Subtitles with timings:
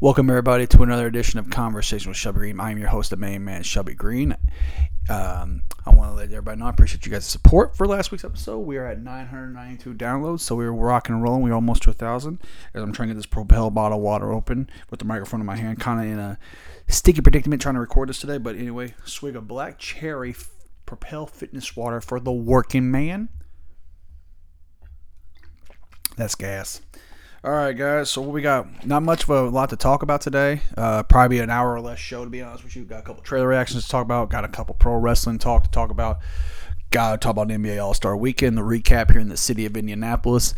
[0.00, 2.60] Welcome, everybody, to another edition of Conversation with Shelby Green.
[2.60, 4.36] I am your host, the main man, Shelby Green.
[5.10, 8.22] Um, I want to let everybody know I appreciate you guys' support for last week's
[8.22, 8.60] episode.
[8.60, 11.42] We are at 992 downloads, so we are rocking and rolling.
[11.42, 12.40] We're almost to a thousand.
[12.74, 15.56] As I'm trying to get this Propel bottle water open with the microphone in my
[15.56, 16.38] hand, kind of in a
[16.86, 18.38] sticky predicament trying to record this today.
[18.38, 20.36] But anyway, swig of black cherry
[20.86, 23.30] Propel Fitness water for the working man.
[26.16, 26.82] That's gas.
[27.44, 28.10] All right, guys.
[28.10, 28.84] So what we got?
[28.84, 30.60] Not much of a lot to talk about today.
[30.76, 32.84] Uh, probably an hour or less show, to be honest with you.
[32.84, 34.28] Got a couple trailer reactions to talk about.
[34.28, 36.18] Got a couple pro wrestling talk to talk about.
[36.90, 39.76] Got to talk about NBA All Star Weekend, the recap here in the city of
[39.76, 40.52] Indianapolis,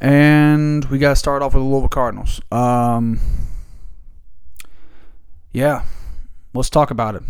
[0.00, 2.40] and we got to start off with the Louisville Cardinals.
[2.50, 3.20] Um,
[5.52, 5.84] yeah,
[6.54, 7.22] let's talk about it.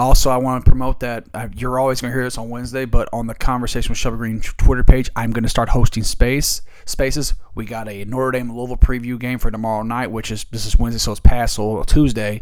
[0.00, 2.86] Also, I want to promote that uh, you're always going to hear this on Wednesday,
[2.86, 6.62] but on the Conversation with Shelby Green Twitter page, I'm going to start hosting space
[6.86, 7.34] spaces.
[7.54, 10.78] We got a Notre Dame Louisville preview game for tomorrow night, which is this is
[10.78, 12.40] Wednesday, so it's past so Tuesday,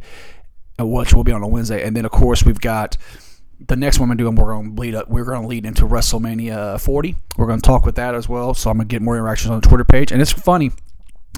[0.78, 2.96] uh, which will be on a Wednesday, and then of course we've got
[3.66, 4.36] the next one I'm.
[4.36, 5.08] We're going to lead up.
[5.08, 7.16] We're going to lead into WrestleMania 40.
[7.36, 8.54] We're going to talk with that as well.
[8.54, 10.70] So I'm going to get more interactions on the Twitter page, and it's funny.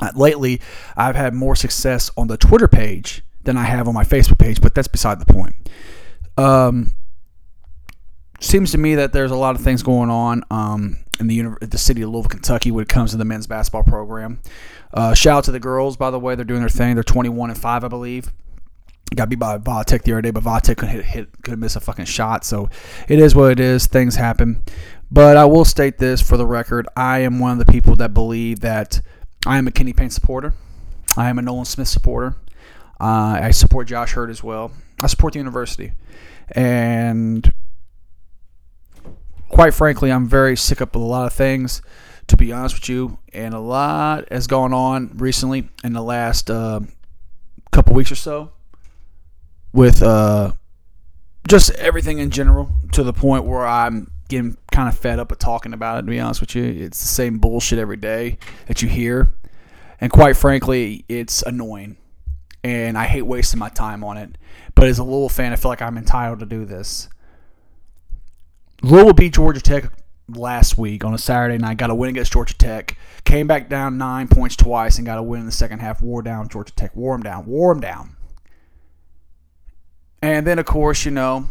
[0.03, 0.61] Uh, lately,
[0.99, 4.61] I've had more success on the Twitter page than I have on my Facebook page,
[4.61, 5.55] but that's beside the point.
[6.41, 6.93] Um,
[8.41, 11.79] seems to me that there's a lot of things going on um, in the the
[11.79, 14.41] city of Louisville, Kentucky, when it comes to the men's basketball program.
[14.93, 16.95] Uh, shout out to the girls, by the way, they're doing their thing.
[16.95, 18.33] They're 21 and five, I believe.
[19.15, 21.81] Got beat by Vatek the other day, but Vatek couldn't hit, hit couldn't miss a
[21.81, 22.45] fucking shot.
[22.45, 22.71] So
[23.09, 23.87] it is what it is.
[23.87, 24.63] Things happen.
[25.11, 28.15] But I will state this for the record: I am one of the people that
[28.15, 29.03] believe that
[29.47, 30.55] I am a Kenny Payne supporter.
[31.17, 32.37] I am a Nolan Smith supporter.
[33.01, 34.71] Uh, I support Josh Heird as well.
[35.03, 35.93] I support the university.
[36.53, 37.53] And
[39.49, 41.83] quite frankly, I'm very sick up with a lot of things,
[42.29, 43.19] to be honest with you.
[43.33, 46.81] And a lot has gone on recently in the last uh,
[47.73, 48.53] couple weeks or so
[49.73, 50.53] with uh,
[51.49, 55.39] just everything in general to the point where I'm getting kind of fed up of
[55.39, 56.65] talking about it, to be honest with you.
[56.65, 59.31] It's the same bullshit every day that you hear.
[60.01, 61.97] And quite frankly, it's annoying.
[62.63, 64.37] And I hate wasting my time on it.
[64.75, 67.09] But as a Louisville fan, I feel like I'm entitled to do this.
[68.83, 69.91] Louisville beat Georgia Tech
[70.29, 71.79] last week on a Saturday night.
[71.79, 72.97] Got a win against Georgia Tech.
[73.25, 76.03] Came back down nine points twice and got a win in the second half.
[76.03, 76.95] Wore down Georgia Tech.
[76.95, 77.47] Wore them down.
[77.47, 78.17] Wore them down.
[80.23, 81.49] And then, of course, you know,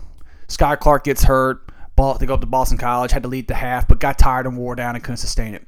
[0.47, 1.71] Skyy Clark gets hurt.
[2.19, 3.11] They go up to Boston College.
[3.11, 5.67] Had to lead the half, but got tired and wore down and couldn't sustain it.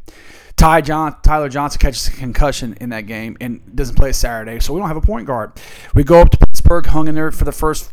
[0.61, 4.75] Ty John, Tyler Johnson catches a concussion in that game and doesn't play Saturday, so
[4.75, 5.59] we don't have a point guard.
[5.95, 7.91] We go up to Pittsburgh, hung in there for the first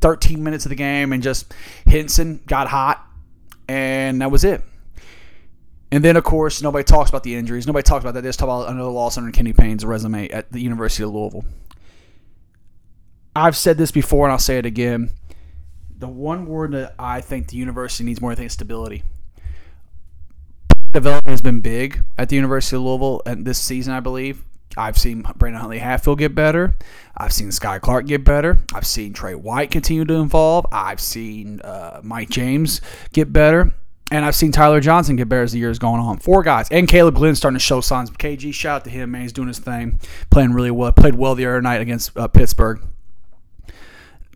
[0.00, 1.54] 13 minutes of the game, and just
[1.86, 3.06] Hinson got hot,
[3.68, 4.64] and that was it.
[5.92, 7.64] And then, of course, nobody talks about the injuries.
[7.64, 8.22] Nobody talks about that.
[8.22, 11.44] They just talk about another loss under Kenny Payne's resume at the University of Louisville.
[13.36, 15.10] I've said this before, and I'll say it again.
[15.96, 19.04] The one word that I think the university needs more, I think, is stability
[20.94, 24.42] development has been big at the University of Louisville and this season, I believe.
[24.76, 26.74] I've seen Brandon Huntley Hatfield get better.
[27.16, 28.58] I've seen Skyy Clark get better.
[28.72, 30.66] I've seen Tre White continue to evolve.
[30.72, 32.80] I've seen uh, Mike James
[33.12, 33.72] get better.
[34.10, 36.18] And I've seen Tyler Johnson get better as the years going on.
[36.18, 36.68] Four guys.
[36.70, 38.10] And Caleb Glenn starting to show signs.
[38.10, 39.22] KG, shout out to him, man.
[39.22, 39.98] He's doing his thing.
[40.30, 40.92] Playing really well.
[40.92, 42.80] Played well the other night against uh, Pittsburgh.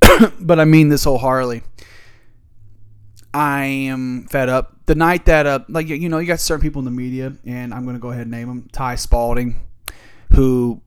[0.40, 1.62] but I mean this wholeheartedly.
[3.32, 4.74] I am fed up.
[4.86, 7.74] The night that, uh, like, you know, you got certain people in the media, and
[7.74, 8.68] I'm going to go ahead and name them.
[8.72, 9.60] Ty Spalding,
[10.32, 10.80] who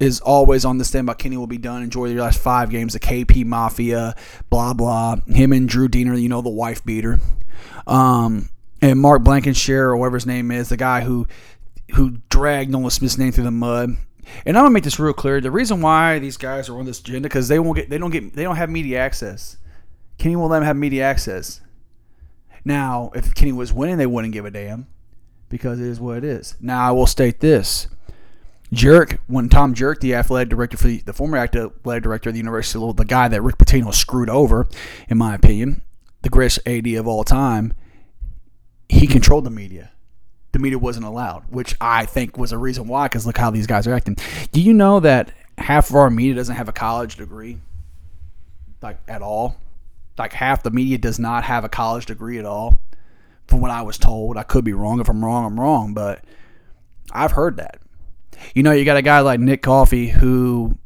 [0.00, 1.82] is always on the stand about Kenny will be done.
[1.82, 2.94] Enjoy your last five games.
[2.94, 4.16] The KP Mafia,
[4.50, 5.16] blah, blah.
[5.28, 7.20] Him and Drew Deener, you know, the wife beater.
[7.86, 8.48] Um,
[8.82, 11.26] and Mark Blankenshire or whatever his name is, the guy who
[11.94, 13.96] who dragged Nolan Smith's name through the mud.
[14.46, 15.40] And I'm gonna make this real clear.
[15.40, 18.10] The reason why these guys are on this agenda because they won't get, they don't
[18.10, 19.58] get, they don't have media access.
[20.18, 21.60] Kenny won't let them have media access.
[22.64, 24.86] Now, if Kenny was winning, they wouldn't give a damn
[25.48, 26.56] because it is what it is.
[26.60, 27.88] Now, I will state this.
[28.72, 32.38] Jurich, when Tom Jurich, the athletic director for the, the former athletic director of the
[32.38, 34.66] University of Louisville, the guy that Rick Pitino screwed over,
[35.08, 35.82] in my opinion,
[36.22, 37.72] the greatest AD of all time,
[38.88, 39.92] he controlled the media.
[40.52, 43.66] The media wasn't allowed, which I think was a reason why, because look how these
[43.66, 44.16] guys are acting.
[44.52, 47.58] Do you know that half of our media doesn't have a college degree?
[48.80, 49.56] Like, at all?
[50.18, 52.80] Like half the media does not have a college degree at all.
[53.46, 55.00] From what I was told, I could be wrong.
[55.00, 55.92] If I'm wrong, I'm wrong.
[55.92, 56.24] But
[57.12, 57.80] I've heard that.
[58.54, 60.78] You know, you got a guy like Nick Coffey who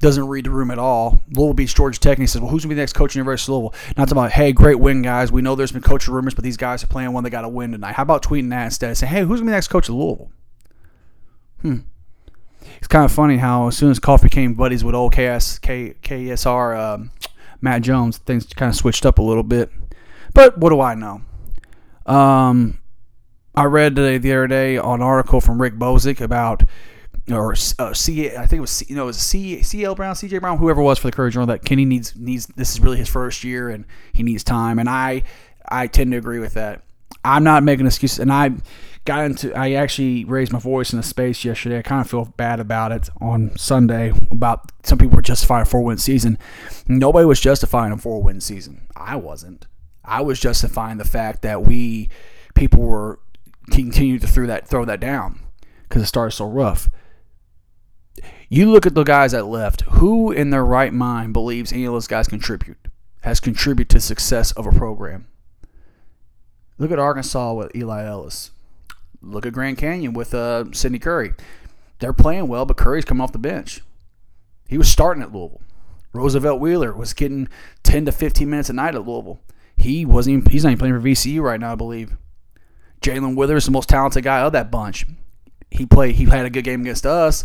[0.00, 1.20] doesn't read the room at all.
[1.30, 3.20] Louisville beats Georgia Tech, and he says, "Well, who's gonna be the next coach in
[3.20, 5.32] University of Louisville?" Not about, "Hey, great win, guys.
[5.32, 7.24] We know there's been coaching rumors, but these guys are playing one.
[7.24, 9.52] They got to win tonight." How about tweeting that instead say, "Hey, who's gonna be
[9.52, 10.30] the next coach of Louisville?"
[11.62, 11.78] Hmm.
[12.78, 15.94] it's kind of funny how as soon as Coffey became buddies with old KS, K,
[16.02, 17.10] KSR um,
[17.60, 19.70] Matt Jones, things kind of switched up a little bit.
[20.34, 21.22] But what do I know?
[22.04, 22.78] Um,
[23.54, 26.62] I read the, the other day an article from Rick Bozich about
[27.30, 30.14] or uh, C, I think it was C, you know it was C, CL Brown,
[30.14, 32.98] CJ Brown, whoever was for the Courier Journal that Kenny needs needs this is really
[32.98, 35.24] his first year and he needs time, and I
[35.68, 36.82] I tend to agree with that.
[37.24, 38.52] I'm not making excuses, and I
[39.06, 41.78] got into I actually raised my voice in a space yesterday.
[41.78, 45.66] I kind of feel bad about it on Sunday about some people were justifying a
[45.66, 46.38] four win season.
[46.86, 48.86] Nobody was justifying a four win season.
[48.94, 49.66] I wasn't.
[50.04, 52.08] I was justifying the fact that we
[52.54, 53.20] people were
[53.70, 55.40] continued to throw that throw that down
[55.84, 56.90] because it started so rough.
[58.48, 59.82] You look at the guys that left.
[59.82, 62.78] Who in their right mind believes any of those guys contribute,
[63.22, 65.26] has contributed to success of a program?
[66.78, 68.50] Look at Arkansas with El Ellis.
[69.22, 71.34] Look at Grand Canyon with uh, Sydney Curry.
[71.98, 73.80] They're playing well, but Curry's coming off the bench.
[74.68, 75.60] He was starting at Louisville.
[76.12, 77.48] Roosevelt Wheeler was getting
[77.82, 79.40] 10 to 15 minutes a night at Louisville.
[79.76, 82.16] He wasn't even, he's not even playing for VCU right now, I believe.
[83.02, 85.06] Jae'Lyn Withers, the most talented guy of that bunch.
[85.70, 86.14] He played.
[86.14, 87.44] He had a good game against us,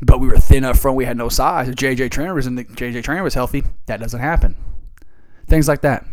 [0.00, 0.96] but we were thin up front.
[0.96, 1.68] We had no size.
[1.68, 4.56] If JJ Traynor was in the JJ Traynor was healthy, that doesn't happen.
[5.46, 6.06] Things like that.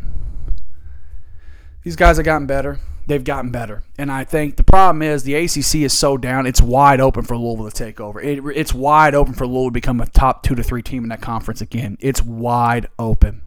[1.83, 2.79] These guys have gotten better.
[3.05, 6.45] They've gotten better, and I think the problem is the ACC is so down.
[6.45, 8.21] It's wide open for Louisville to take over.
[8.21, 11.09] It, it's wide open for Louisville to become a top two to three team in
[11.09, 11.97] that conference again.
[11.99, 13.41] It's wide open,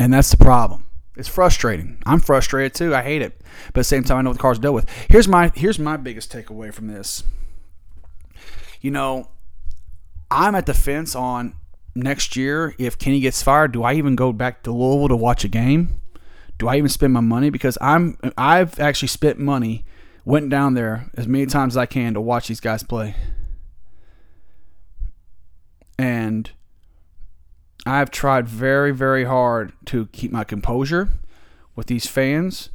[0.00, 0.86] and that's the problem.
[1.14, 1.98] It's frustrating.
[2.06, 2.94] I'm frustrated too.
[2.94, 3.38] I hate it,
[3.72, 4.88] but at the same time, I know what the Cards deal with.
[5.10, 7.22] Here's my here's my biggest takeaway from this.
[8.80, 9.30] You know,
[10.30, 11.54] I'm at the fence on
[11.94, 13.72] next year if Kenny gets fired.
[13.72, 16.00] Do I even go back to Louisville to watch a game?
[16.58, 17.50] Do I even spend my money?
[17.50, 19.84] Because I'm I've actually spent money,
[20.24, 23.14] went down there as many times as I can to watch these guys play.
[25.98, 26.50] And
[27.86, 31.08] I've tried very, very hard to keep my composure
[31.74, 32.70] with these fans.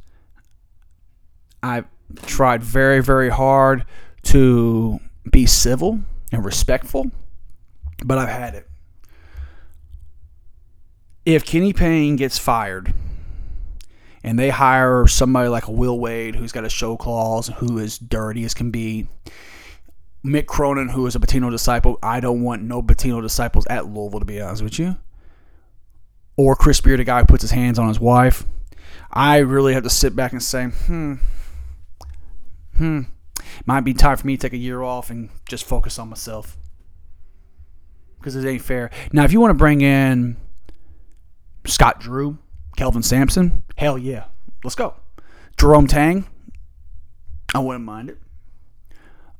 [1.62, 1.86] I've
[2.24, 3.84] tried very, very hard
[4.24, 5.00] to
[5.30, 6.00] be civil
[6.32, 7.10] and respectful,
[8.04, 8.68] but I've had it.
[11.24, 12.92] If Kenny Payne gets fired,
[14.24, 17.98] and they hire somebody like a Will Wade who's got a show clause, who is
[17.98, 19.08] dirty as can be.
[20.24, 21.98] Mick Cronin, who is a Pitino disciple.
[22.02, 24.96] I don't want no Pitino disciples at Louisville, to be honest with you.
[26.36, 28.44] Or Chris Beard, a guy who puts his hands on his wife.
[29.10, 31.14] I really have to sit back and say, hmm,
[32.76, 33.00] hmm,
[33.66, 36.56] might be time for me to take a year off and just focus on myself.
[38.18, 38.90] Because it ain't fair.
[39.12, 40.36] Now, if you want to bring in
[41.66, 42.38] Scott Drew,
[42.76, 44.26] Kelvin Sampson, hell yeah,
[44.62, 44.94] let's go.
[45.58, 46.26] Jerome Tang,
[47.52, 48.18] I wouldn't mind it.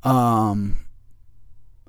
[0.05, 0.79] Um,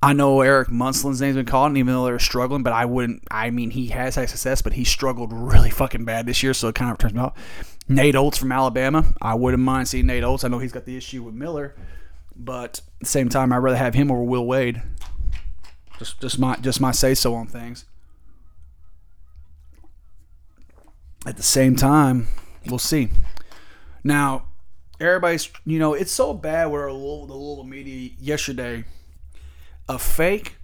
[0.00, 3.24] I know Eric Musselman's name's been called, even though they're struggling, but I wouldn't.
[3.28, 6.68] I mean, he has had success, but he struggled really fucking bad this year, so
[6.68, 7.76] it kind of turns me off.
[7.88, 10.44] Nate Oats from Alabama, I wouldn't mind seeing Nate Oats.
[10.44, 11.74] I know he's got the issue with Miller,
[12.36, 14.80] but at the same time, I'd rather have him over Will Wade.
[15.98, 17.84] Just, just my, just my say so on things.
[21.26, 22.28] at the same time,
[22.66, 23.10] we'll see.
[24.02, 24.46] Now,
[25.00, 28.84] everybody's, you know, it's so bad where the little media yesterday,
[29.88, 30.56] a fake,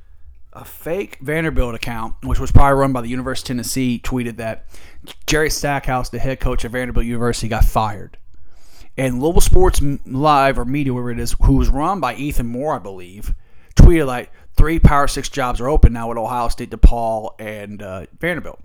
[0.53, 4.67] a fake Vanderbilt account, which was probably run by the University of Tennessee, tweeted that
[5.27, 8.19] Jerry Stackhouse, the head coach of Vanderbilt University, got fired.
[8.97, 12.75] And Louisville Sports Live or Media, whatever it is, who was run by Ethan Moore,
[12.75, 13.33] I believe,
[13.77, 18.07] tweeted like three Power Six jobs are open now with Ohio State, DePaul, and uh,
[18.19, 18.61] Vanderbilt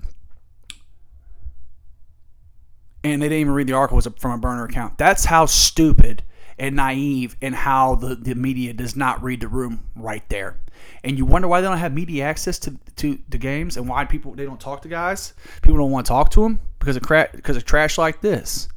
[3.11, 4.97] and they didn't even read the article was from a burner account.
[4.97, 6.23] That's how stupid
[6.57, 10.57] and naive and how the, the media does not read the room right there.
[11.03, 14.05] And you wonder why they don't have media access to, to the games and why
[14.05, 15.33] people they don't talk to guys.
[15.61, 18.67] People don't want to talk to them because of crap because of trash like this.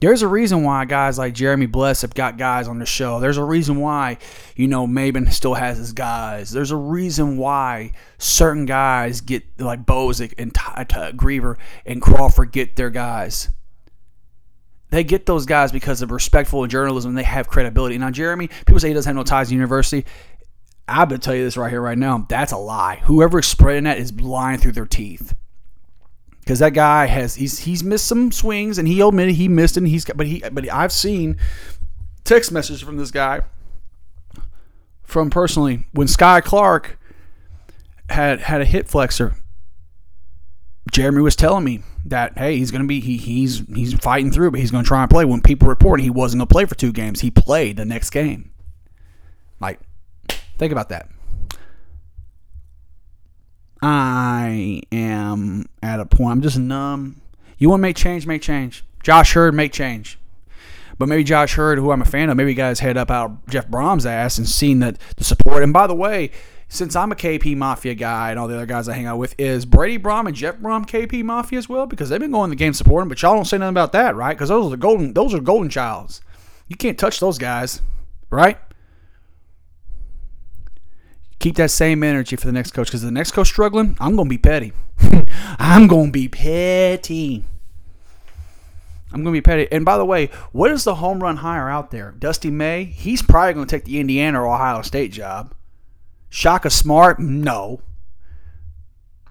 [0.00, 3.20] There's a reason why guys like Jeremy Bless have got guys on the show.
[3.20, 4.18] There's a reason why,
[4.56, 6.50] you know, Maben still has his guys.
[6.50, 12.02] There's a reason why certain guys get, like Bozich and Ty, uh, Ty, Griever and
[12.02, 13.48] Crawford get their guys.
[14.90, 17.98] They get those guys because of respectful journalism and they have credibility.
[17.98, 20.04] Now, Jeremy, people say he doesn't have no ties to university.
[20.86, 22.26] I'm going to tell you this right here, right now.
[22.28, 23.00] That's a lie.
[23.04, 25.34] Whoever's spreading that is lying through their teeth
[26.44, 29.88] because that guy has he's he's missed some swings and he admitted he missed and
[29.88, 31.38] he's but he but I've seen
[32.22, 33.40] text messages from this guy
[35.02, 36.98] from personally when Skyy Clark
[38.10, 39.36] had had a hip flexor.
[40.92, 44.60] Jeremy was telling me that hey he's gonna be he, he's he's fighting through but
[44.60, 45.24] he's gonna try and play.
[45.24, 48.50] When people reported he wasn't gonna play for two games, he played the next game.
[49.60, 49.80] Like,
[50.58, 51.08] think about that.
[53.86, 56.32] I am at a point.
[56.32, 57.20] I'm just numb.
[57.58, 58.26] You want to make change?
[58.26, 58.82] Make change.
[59.02, 60.18] Josh Heird, make change.
[60.96, 63.68] But maybe Josh Heird, who I'm a fan of, maybe his head up out Jeff
[63.68, 65.62] Brohm's ass and seen that the support.
[65.62, 66.30] And by the way,
[66.66, 69.34] since I'm a KP Mafia guy and all the other guys I hang out with,
[69.36, 71.84] is Brady Brohm and Jeff Brohm KP Mafia as well?
[71.84, 74.34] Because they've been going the game supporting, but y'all don't say nothing about that, right?
[74.34, 76.22] Because those are the golden, those are golden childs.
[76.68, 77.82] You can't touch those guys,
[78.30, 78.56] right?
[81.44, 84.30] Keep that same energy for the next coach because the next coach struggling, I'm gonna
[84.30, 84.72] be petty.
[85.58, 87.44] I'm gonna be petty.
[89.12, 89.68] I'm going to be petty.
[89.70, 92.12] And by the way, what is the home run hire out there?
[92.18, 92.84] Dusty May?
[92.84, 95.54] He's probably going to take the Indiana or Ohio State job.
[96.30, 97.20] Shaka Smart?
[97.20, 97.80] No.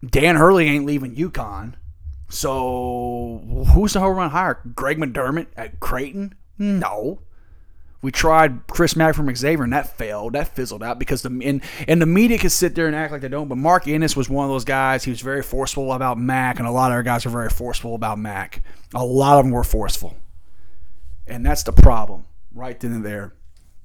[0.05, 1.74] Dan Hurley ain't leaving UConn.
[2.29, 4.62] So who's the home run hire?
[4.75, 6.36] Greg McDermott at Creighton?
[6.60, 7.20] No.
[8.03, 10.33] We tried Chris Mack from Xavier, and that failed.
[10.33, 13.22] That fizzled out because the and, and the media can sit there and act like
[13.22, 13.48] they don't.
[13.48, 15.05] But Mark Ennis was one of those guys.
[15.05, 17.95] He was very forceful about Mack, and a lot of our guys are very forceful
[17.95, 18.62] about Mack.
[18.93, 20.17] A lot of them were forceful,
[21.25, 23.33] and that's the problem right then and there.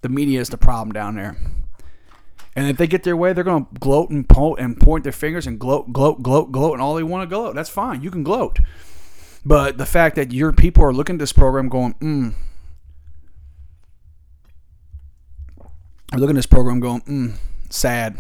[0.00, 1.36] The media is the problem down there.
[2.56, 5.12] And if they get their way, they're going to gloat and point and point their
[5.12, 7.54] fingers and gloat, gloat, gloat, gloat, and all they want to gloat.
[7.54, 8.02] That's fine.
[8.02, 8.58] You can gloat.
[9.44, 12.34] But the fact that your people are looking at this program going, mm,
[16.12, 17.36] are looking at this program going, mm,
[17.70, 18.16] sad.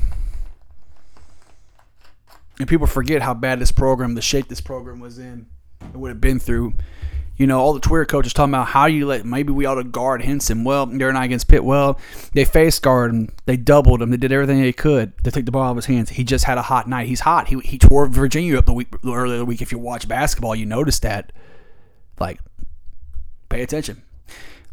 [2.58, 5.46] And people forget how bad this program, the shape this program was in,
[5.80, 6.74] and what it been through.
[7.36, 9.84] You know, all the Twitter coaches talking about how you let maybe we ought to
[9.84, 10.64] guard Hinson.
[10.64, 11.62] Well, they're not against Pitt.
[11.62, 12.00] Well,
[12.32, 13.28] they face guard him.
[13.46, 14.10] They doubled him.
[14.10, 16.10] They did everything they could to take the ball out of his hands.
[16.10, 17.06] He just had a hot night.
[17.06, 17.46] He's hot.
[17.46, 19.62] He, he tore Virginia up the week earlier the week.
[19.62, 21.32] If you watch basketball, you notice that.
[22.18, 22.40] Like,
[23.48, 24.02] pay attention.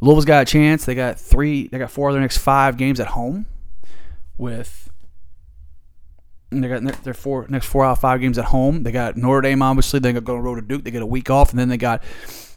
[0.01, 0.85] Louisville's got a chance.
[0.85, 1.67] They got three.
[1.67, 3.45] They got four of their next five games at home.
[4.37, 4.89] With
[6.49, 8.83] they got their four next four out of five games at home.
[8.83, 9.99] They got Notre Dame obviously.
[9.99, 10.83] They got go to road to Duke.
[10.83, 12.03] They get a week off, and then they got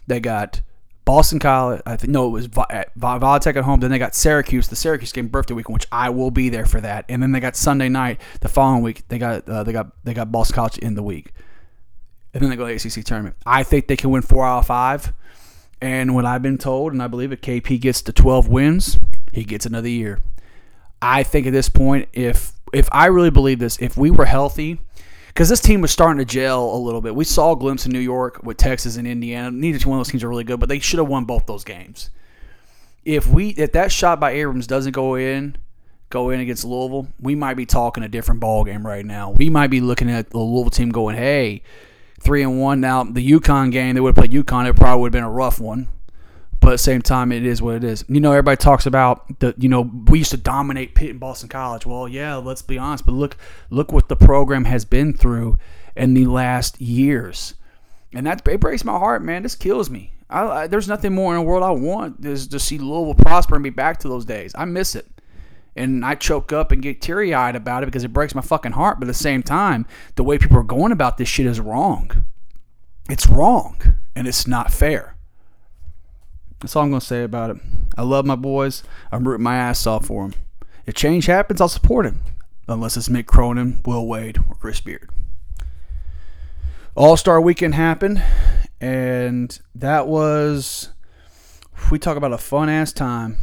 [0.07, 0.61] they got
[1.05, 1.81] Boston College.
[1.85, 3.79] I think no, it was Voluntech at home.
[3.79, 6.81] Then they got Syracuse, the Syracuse game birthday weekend, which I will be there for
[6.81, 7.05] that.
[7.09, 9.07] And then they got Sunday night the following week.
[9.07, 11.31] They got uh, they got they got Boston College in the week,
[12.33, 13.35] and then they go to the ACC tournament.
[13.45, 15.13] I think they can win four out of five.
[15.81, 18.99] And what I've been told, and I believe if KP gets to 12 wins,
[19.31, 20.19] he gets another year.
[21.01, 24.79] I think at this point, if if I really believe this, if we were healthy,
[25.27, 27.15] because this team was starting to gel a little bit.
[27.15, 29.51] We saw a glimpse in New York with Texas and Indiana.
[29.51, 31.63] Neither one of those teams are really good, but they should have won both those
[31.63, 32.09] games.
[33.05, 35.55] If we if that shot by Abrams doesn't go in,
[36.09, 39.31] go in against Louisville, we might be talking a different ball game right now.
[39.31, 41.61] We might be looking at the Louisville team going, "Hey,
[42.19, 42.81] three and one.
[42.81, 44.67] Now the UConn game, they would have played UConn.
[44.69, 45.87] It probably would have been a rough one,
[46.59, 48.05] but at the same time, it is what it is.
[48.07, 49.53] You know, everybody talks about the.
[49.57, 51.85] You know, we used to dominate Pitt and Boston College.
[51.85, 53.37] Well, yeah, let's be honest, but look,
[53.69, 55.57] look what the program has been through
[55.95, 57.55] in the last years,
[58.13, 59.43] and that it breaks my heart, man.
[59.43, 60.13] This kills me.
[60.29, 63.55] I, I, there's nothing more in the world I want is to see Louisville prosper
[63.55, 64.53] and be back to those days.
[64.55, 65.07] I miss it
[65.79, 68.73] and I choke up and get teary eyed about it because it breaks my fucking
[68.73, 68.99] heart.
[68.99, 72.25] But at the same time, the way people are going about this shit is wrong.
[73.09, 73.81] It's wrong
[74.15, 75.15] and it's not fair.
[76.59, 77.57] That's all I'm going to say about it.
[77.97, 78.83] I love my boys.
[79.11, 80.39] I'm rooting my ass off for them.
[80.85, 82.19] If change happens, I'll support him.
[82.67, 85.09] Unless it's Mick Cronin, Will Wade, or Chris Beard.
[86.93, 88.21] All Star Weekend happened,
[88.81, 90.89] and that was.
[91.89, 93.37] We talk about a fun ass time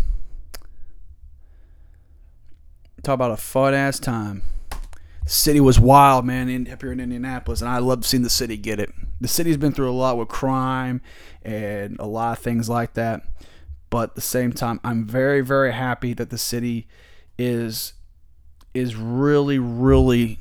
[3.06, 4.42] Talk about a fun ass time.
[4.70, 8.28] The city was wild, man, in, up here in Indianapolis, and I love seeing the
[8.28, 8.90] city get it.
[9.20, 11.00] The city's been through a lot with crime
[11.44, 13.22] and a lot of things like that.
[13.90, 16.88] But at the same time, I'm very, very happy that the city
[17.38, 17.92] is
[18.74, 20.40] is really, really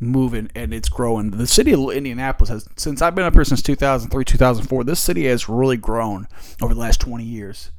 [0.00, 1.30] moving and it's growing.
[1.30, 5.26] The city of Indianapolis has, since I've been up here since 2003, 2004, this city
[5.26, 6.26] has really grown
[6.60, 7.70] over the last 20 years.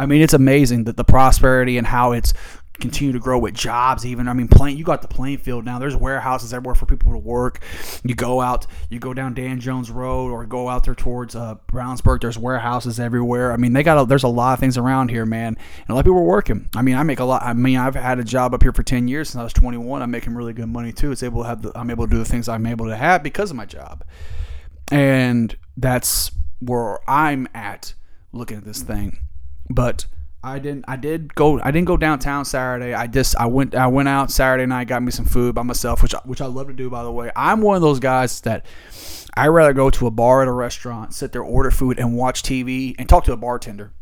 [0.00, 2.32] I mean, it's amazing that the prosperity and how it's
[2.80, 4.28] continue to grow with jobs even.
[4.28, 5.78] I mean plain you got the playing field now.
[5.78, 7.60] There's warehouses everywhere for people to work.
[8.02, 11.56] You go out you go down dan jones road or go out there towards uh,
[11.70, 12.20] brownsburg.
[12.20, 13.52] There's warehouses everywhere.
[13.52, 15.94] I mean they got a, there's a lot of things around here man and a
[15.94, 16.68] lot of people are working.
[16.74, 18.82] I mean i make a lot i mean i've had a job up here for
[18.82, 21.12] 10 years since i was 21 i'm making really good money too.
[21.12, 23.22] It's able to have the, i'm able to do the things i'm able to have
[23.22, 24.04] because of my job.
[24.90, 27.94] And that's where i'm at
[28.32, 29.18] looking at this thing.
[29.68, 30.06] But
[30.42, 30.86] I didn't.
[30.88, 31.60] I did go.
[31.60, 32.94] I didn't go downtown Saturday.
[32.94, 33.36] I just.
[33.36, 33.74] I went.
[33.74, 34.88] I went out Saturday night.
[34.88, 36.88] Got me some food by myself, which which I love to do.
[36.88, 38.64] By the way, I'm one of those guys that
[39.34, 42.42] I rather go to a bar at a restaurant, sit there, order food, and watch
[42.42, 43.92] TV and talk to a bartender.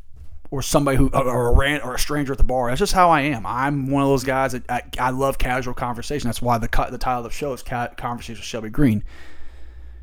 [0.50, 2.68] or somebody who or a rant or a stranger at the bar.
[2.70, 3.44] That's just how I am.
[3.44, 6.28] I'm one of those guys that I, I love casual conversation.
[6.28, 9.04] That's why the the title of the show is Conversation with Shelby Green.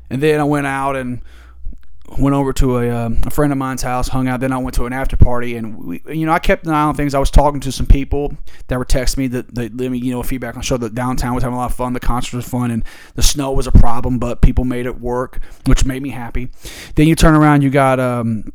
[0.08, 1.20] And then I went out and
[2.18, 4.40] went over to a, um, a friend of mine's house, hung out.
[4.40, 6.82] Then I went to an after party, and we, you know, I kept an eye
[6.82, 7.14] on things.
[7.14, 8.36] I was talking to some people
[8.68, 11.34] that were texting me that they let me, you know, feedback on show that downtown
[11.34, 11.92] was having a lot of fun.
[11.92, 12.84] The concert was fun, and
[13.14, 16.48] the snow was a problem, but people made it work, which made me happy.
[16.94, 18.00] Then you turn around, you got.
[18.00, 18.52] Um,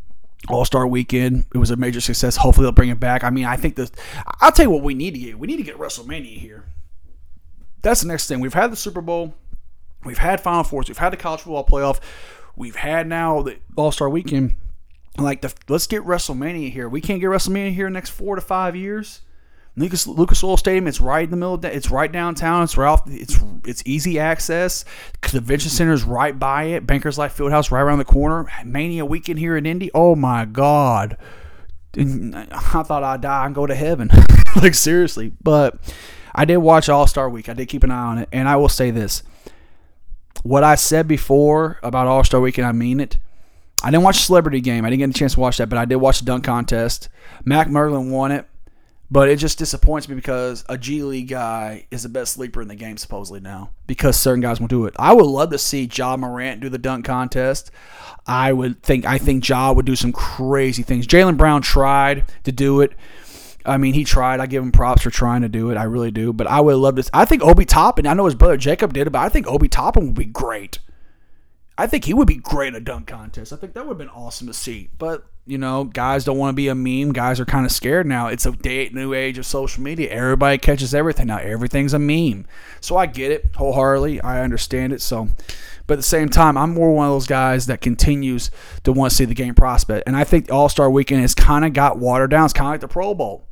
[0.50, 1.46] all Star Weekend.
[1.54, 2.36] It was a major success.
[2.36, 3.24] Hopefully they'll bring it back.
[3.24, 3.92] I mean, I think the.
[4.40, 5.38] I'll tell you what we need to get.
[5.38, 6.66] We need to get WrestleMania here.
[7.84, 8.40] That's the next thing.
[8.40, 9.36] We've had the Super Bowl.
[10.04, 10.88] We've had Final Fours.
[10.88, 12.00] We've had the college football playoff.
[12.56, 14.56] We've had now the All Star Weekend.
[15.18, 16.88] Like, the, let's get WrestleMania here.
[16.88, 19.22] We can't get WrestleMania here in the next four to five years.
[19.78, 20.88] Lucas Lucas Oil Stadium.
[20.88, 21.54] It's right in the middle.
[21.54, 22.64] Of it's right downtown.
[22.64, 23.04] It's right off.
[23.08, 24.84] It's it's easy access.
[25.22, 26.86] Convention Center is right by it.
[26.86, 28.50] Bankers Life Fieldhouse right around the corner.
[28.66, 29.90] Mania weekend here in Indy.
[29.94, 31.16] Oh my God!
[31.98, 34.10] I thought I'd die and go to heaven.
[34.62, 35.80] like seriously, but
[36.36, 37.48] I did watch All Star Week.
[37.48, 39.24] I did keep an eye on it, and I will say this:
[40.44, 43.18] what I said before about All Star Weekend, I mean it.
[43.84, 44.86] I didn't watch Celebrity Game.
[44.86, 47.10] I didn't get a chance to watch that, but I did watch the dunk contest.
[47.46, 48.48] Mac McClung won it,
[49.10, 52.68] but it just disappoints me because a G League guy is the best sleeper in
[52.68, 54.94] the game supposedly now because certain guys won't do it.
[55.00, 57.72] I would love to see Ja Morant do the dunk contest.
[58.28, 61.08] I would think I think Ja would do some crazy things.
[61.08, 62.94] Jaylen Brown tried to do it.
[63.66, 64.40] I mean, he tried.
[64.40, 65.78] I give him props for trying to do it.
[65.78, 66.34] I really do.
[66.34, 67.10] But I would love to.
[67.14, 68.08] I think Obi Toppin.
[68.08, 70.80] I know his brother Jacob did it, but I think Obi Toppin would be great.
[71.78, 73.54] I think he would be great in a dunk contest.
[73.54, 74.90] I think that would have been awesome to see.
[74.98, 77.14] But you know, guys don't want to be a meme.
[77.14, 78.28] Guys are kind of scared now.
[78.28, 80.10] It's a day, new age of social media.
[80.10, 81.40] Everybody catches everything now.
[81.40, 82.46] Everything's a meme.
[82.80, 84.22] So I get it wholeheartedly.
[84.22, 85.02] I understand it.
[85.02, 85.30] So,
[85.88, 88.52] but at the same time, I'm more one of those guys that continues
[88.84, 90.08] to want to see the game prospect.
[90.08, 92.46] And I think All Star Weekend has kind of got watered down.
[92.46, 93.48] It's kind of like the Pro Bowl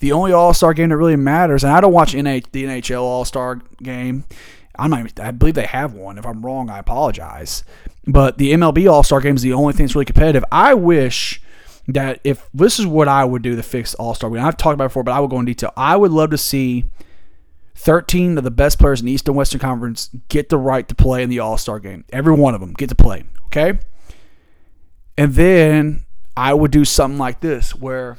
[0.00, 3.02] the only All Star game that really matters, and I don't watch NH, the NHL
[3.02, 4.24] All Star game.
[4.78, 5.00] I'm not.
[5.00, 6.18] Even, I believe they have one.
[6.18, 7.64] If I'm wrong, I apologize.
[8.06, 10.44] But the MLB All Star game is the only thing that's really competitive.
[10.50, 11.40] I wish
[11.86, 14.44] that if this is what I would do to fix All Star game.
[14.44, 15.72] I've talked about before, but I will go in detail.
[15.76, 16.86] I would love to see
[17.74, 20.94] 13 of the best players in the East and Western Conference get the right to
[20.94, 22.04] play in the All Star game.
[22.10, 23.24] Every one of them get to play.
[23.46, 23.78] Okay,
[25.18, 28.16] and then I would do something like this where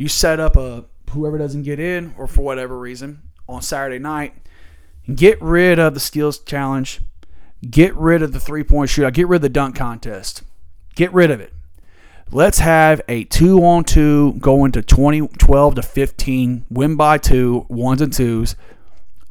[0.00, 4.32] you set up a whoever doesn't get in or for whatever reason on Saturday night,
[5.14, 7.02] get rid of the skills challenge,
[7.68, 10.42] get rid of the three point shootout, get rid of the dunk contest,
[10.94, 11.52] get rid of it.
[12.32, 17.66] Let's have a two on two going to 20, 12 to 15, win by two,
[17.68, 18.56] ones and twos,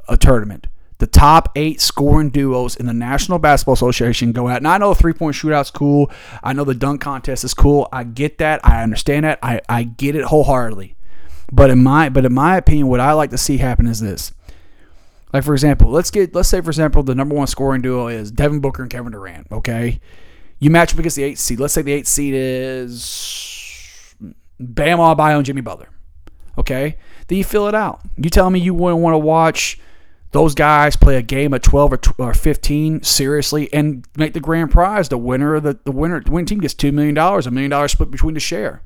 [0.08, 0.68] a tournament.
[1.00, 4.58] The top eight scoring duos in the National Basketball Association go out.
[4.58, 6.12] And I know three point shootout's cool.
[6.44, 7.88] I know the dunk contest is cool.
[7.92, 8.60] I get that.
[8.66, 9.40] I understand that.
[9.42, 10.96] I, I get it wholeheartedly.
[11.52, 14.34] But in my but in my opinion, what I like to see happen is this.
[15.34, 18.32] Like for example, let's get let's say for example the number one scoring duo is
[18.32, 19.48] Devin Booker and Kevin Durant.
[19.52, 20.00] Okay,
[20.60, 21.60] you match up against the eight seed.
[21.60, 24.16] Let's say the eight seed is
[24.60, 25.90] Bam Adebayo and Jimmy Butler.
[26.58, 28.02] Okay, then you fill it out.
[28.18, 29.80] You tell me you wouldn't want to watch
[30.32, 35.10] those guys play a game at 12 or, 15 seriously and make the grand prize.
[35.10, 37.94] The winner of the, the winner the winning team gets $2 million a million dollars
[37.94, 38.84] split between the share.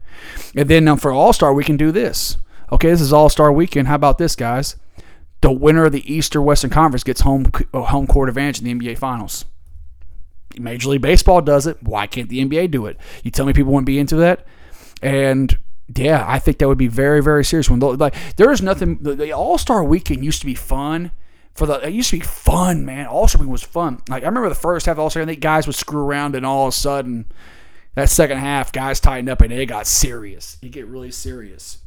[0.55, 2.37] And then um, for all-star we can do this.
[2.71, 3.87] Okay this is all-star weekend.
[3.87, 4.77] How about this guys?
[5.41, 8.65] The winner of the east or western conference gets home uh, home court advantage in
[8.65, 9.43] the nba finals.
[10.57, 11.81] Major league baseball does it.
[11.83, 12.97] Why can't the nba do it?
[13.23, 14.47] You tell me people wouldn't be into that.
[15.01, 15.57] And
[15.93, 17.69] yeah, I think that would be very, very serious.
[17.69, 18.99] When like there is nothing.
[19.01, 21.11] The, the All Star Weekend used to be fun
[21.53, 23.05] for the it used to be fun, man.
[23.05, 24.01] All Star was fun.
[24.09, 26.35] Like I remember the first half of All Star, I think guys would screw around,
[26.35, 27.25] and all of a sudden,
[27.95, 30.57] that second half, guys tightened up and it got serious.
[30.61, 31.79] It get really serious.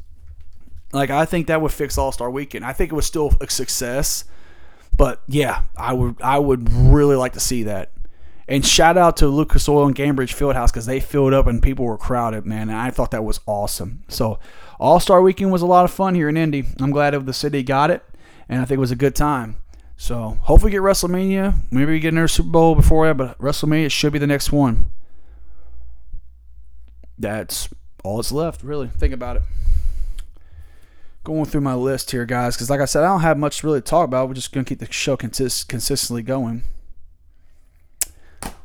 [0.93, 2.63] Like I think that would fix All Star Weekend.
[2.63, 4.23] I think it was still a success,
[4.95, 7.91] but yeah, I would I would really like to see that.
[8.49, 11.83] And shout out to Lucas Oil and Gainbridge Fieldhouse because they filled up and people
[11.83, 12.69] were crowded, man.
[12.69, 14.03] And I thought that was awesome.
[14.07, 14.39] So
[14.79, 16.63] All Star Weekend was a lot of fun here in Indy.
[16.79, 18.01] I'm glad the city got it
[18.49, 19.57] and I think it was a good time.
[19.97, 21.55] So hopefully get WrestleMania.
[21.71, 24.91] Maybe we get another Super Bowl before that, but WrestleMania should be the next one.
[27.17, 27.67] That's
[28.03, 28.87] all that's left, really.
[28.89, 29.43] Think about it.
[31.23, 33.79] Going through my list here, guys, because like I said, I don't have much really
[33.79, 34.27] to talk about.
[34.27, 36.63] We're just gonna keep the show consist- consistently going.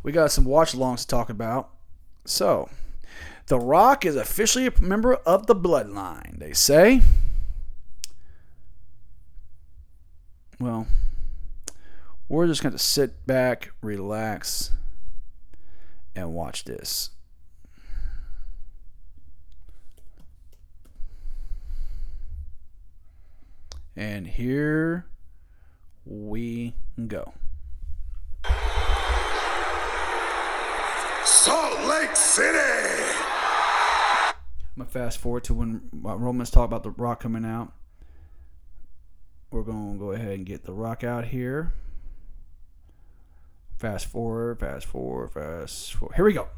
[0.02, 1.70] We got some watch alongs to talk about.
[2.24, 2.68] So,
[3.46, 6.38] The Rock is officially a member of the Bloodline.
[6.38, 7.02] They say.
[10.62, 10.86] well,
[12.28, 14.70] we're just going to sit back, relax,
[16.14, 17.10] and watch this.
[23.96, 25.06] And here
[26.04, 26.74] we
[27.08, 27.34] go.
[31.24, 32.58] Salt Lake City!
[34.74, 37.72] I'm going to fast forward to when Romans talk about the rock coming out.
[39.52, 41.74] We're gonna go ahead and get the rock out here.
[43.78, 46.14] Fast forward, fast forward, fast forward.
[46.16, 46.48] Here we go.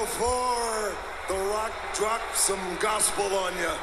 [0.00, 0.96] Before
[1.28, 3.74] The Rock drops some gospel on you,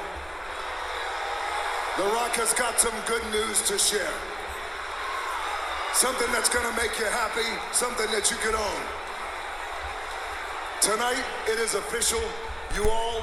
[1.97, 4.17] The Rock has got some good news to share.
[5.93, 8.81] Something that's gonna make you happy, something that you can own.
[10.81, 12.21] Tonight, it is official.
[12.73, 13.21] You all,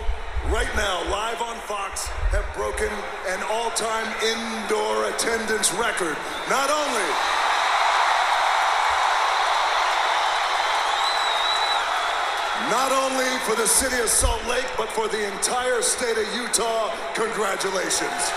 [0.50, 2.90] right now, live on Fox, have broken
[3.26, 6.16] an all-time indoor attendance record.
[6.48, 7.10] Not only
[12.74, 16.92] Not only for the city of Salt Lake, but for the entire state of Utah,
[17.14, 18.32] congratulations.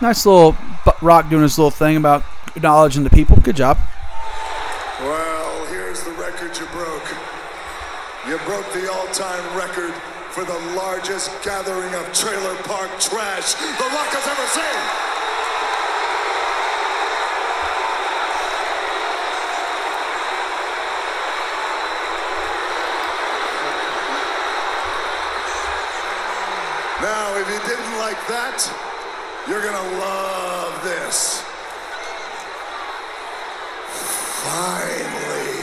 [0.00, 0.56] Nice little
[1.00, 2.24] rock doing his little thing about
[2.56, 3.36] acknowledging the people.
[3.36, 3.78] Good job.
[4.98, 7.06] Well, here's the record you broke.
[8.26, 9.94] You broke the all time record
[10.32, 15.08] for the largest gathering of trailer park trash The Rock has ever seen.
[27.00, 28.58] Now, if you didn't like that,
[29.48, 31.42] you're gonna love this.
[34.42, 35.54] Finally.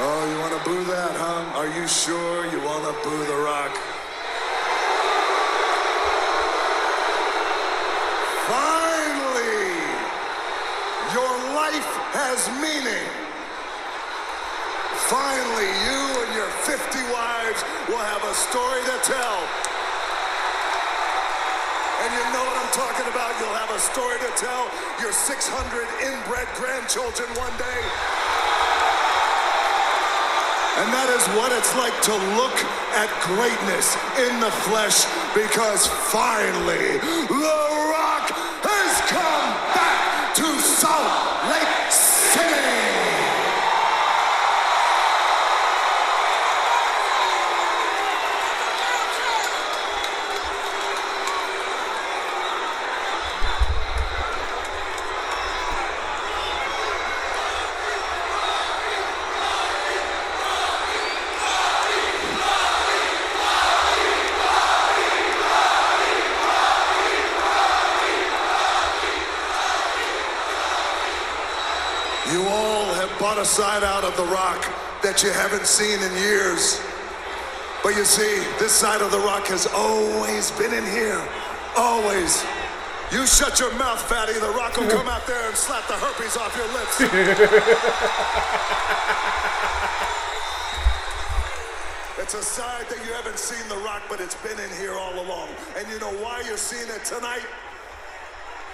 [0.00, 1.58] Oh, you wanna boo that, huh?
[1.58, 3.74] Are you sure you wanna boo The Rock?
[8.46, 9.76] Finally!
[11.12, 13.08] Your life has meaning.
[15.08, 15.97] Finally, you
[16.68, 19.40] 50 wives will have a story to tell.
[22.04, 23.32] And you know what I'm talking about.
[23.40, 24.68] You'll have a story to tell
[25.00, 25.48] your 600
[26.04, 27.80] inbred grandchildren one day.
[30.84, 32.56] And that is what it's like to look
[33.00, 33.96] at greatness
[34.28, 37.00] in the flesh because finally,
[37.32, 37.60] The
[37.96, 38.28] Rock
[38.60, 41.16] has come back to Salt
[41.48, 42.88] Lake City.
[72.30, 74.62] You all have bought a side out of The Rock
[75.02, 76.80] that you haven't seen in years.
[77.82, 81.20] But you see, this side of The Rock has always been in here.
[81.76, 82.44] Always.
[83.12, 84.34] You shut your mouth, fatty.
[84.34, 87.00] The Rock will come out there and slap the herpes off your lips.
[92.28, 95.14] It's a side that you haven't seen The Rock, but it's been in here all
[95.14, 95.48] along.
[95.78, 97.46] And you know why you're seeing it tonight?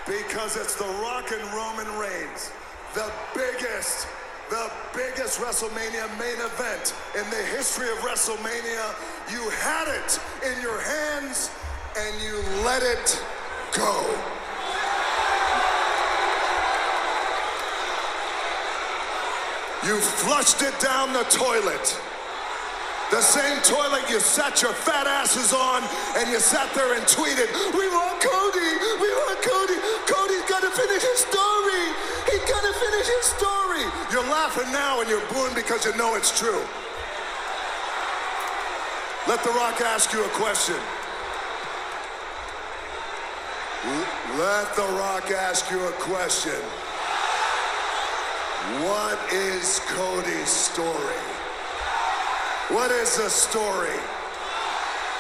[0.08, 2.50] Because it's The Rock and Roman Reigns.
[2.94, 4.08] The biggest,
[4.50, 8.94] the biggest WrestleMania main event in the history of WrestleMania.
[9.32, 11.50] You had it in your hands
[11.96, 13.22] and you let it
[13.72, 14.04] go.
[19.86, 22.00] You flushed it down the toilet.
[23.10, 25.84] The same toilet you sat your fat asses on
[26.16, 28.70] and you sat there and tweeted, We want Cody!
[29.00, 29.83] We want Cody!
[30.74, 31.86] Finish his story!
[32.30, 33.84] He gotta finish his story!
[34.10, 36.62] You're laughing now and you're booing because you know it's true.
[39.28, 40.76] Let The Rock ask you a question.
[44.36, 46.60] Let The Rock ask you a question.
[48.82, 51.22] What is Cody's story?
[52.68, 53.96] What is the story?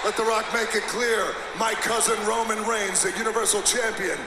[0.04, 1.28] Let The Rock make it clear.
[1.58, 4.18] My cousin Roman Reigns, the Universal Champion,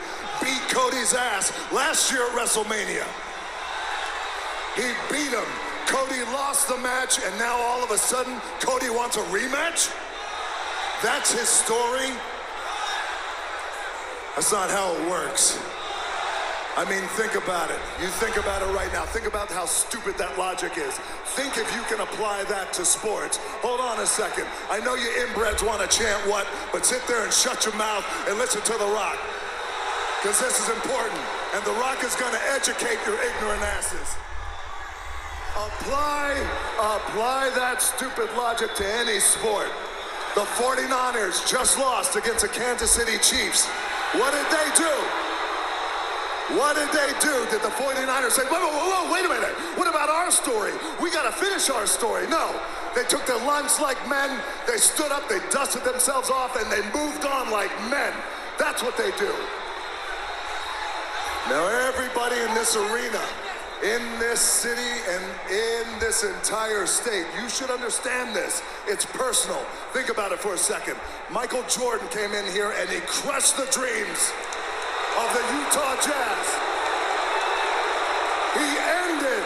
[0.42, 3.06] beat Cody's ass last year at WrestleMania.
[4.76, 5.50] He beat him.
[5.88, 9.90] Cody lost the match, and now all of a sudden, Cody wants a rematch?
[11.02, 12.12] That's his story.
[14.36, 15.58] That's not how it works.
[16.78, 17.80] I mean, think about it.
[18.00, 19.04] You think about it right now.
[19.04, 20.94] Think about how stupid that logic is.
[21.34, 23.38] Think if you can apply that to sports.
[23.66, 24.46] Hold on a second.
[24.70, 28.06] I know you inbreds want to chant what, but sit there and shut your mouth
[28.30, 29.18] and listen to The Rock.
[30.28, 31.24] Because this is important.
[31.56, 34.20] And The Rock is going to educate your ignorant asses.
[35.56, 36.36] Apply,
[36.76, 39.72] apply that stupid logic to any sport.
[40.36, 43.72] The 49ers just lost against the Kansas City Chiefs.
[44.20, 44.96] What did they do?
[46.60, 47.48] What did they do?
[47.48, 49.56] Did the 49ers say, whoa, whoa, whoa, wait a minute.
[49.80, 50.74] What about our story?
[51.02, 52.28] We got to finish our story.
[52.28, 52.52] No.
[53.00, 54.44] They took their lunch like men.
[54.68, 58.12] They stood up, they dusted themselves off, and they moved on like men.
[58.60, 59.32] That's what they do.
[61.50, 63.24] Now, everybody in this arena,
[63.82, 68.62] in this city, and in this entire state, you should understand this.
[68.86, 69.64] It's personal.
[69.94, 70.98] Think about it for a second.
[71.32, 74.34] Michael Jordan came in here and he crushed the dreams
[75.16, 76.46] of the Utah Jazz.
[78.60, 78.70] He
[79.08, 79.44] ended,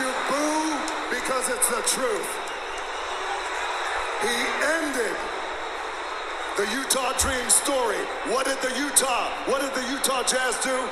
[0.00, 0.80] you boo,
[1.12, 2.30] because it's the truth.
[4.24, 4.38] He
[4.80, 5.16] ended
[6.56, 8.00] the Utah Dream story.
[8.32, 10.88] What did the Utah, what did the Utah Jazz do?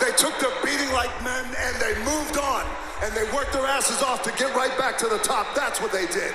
[0.00, 2.64] They took their beating like men and they moved on
[3.02, 5.54] and they worked their asses off to get right back to the top.
[5.54, 6.32] That's what they did.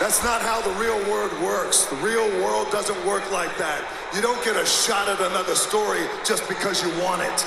[0.00, 1.86] That's not how the real world works.
[1.86, 3.82] The real world doesn't work like that.
[4.14, 7.46] You don't get a shot at another story just because you want it.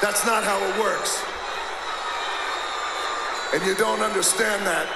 [0.00, 1.22] That's not how it works.
[3.54, 4.88] And you don't understand that.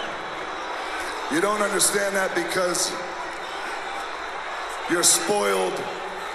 [1.33, 2.93] You don't understand that because
[4.91, 5.77] you're spoiled,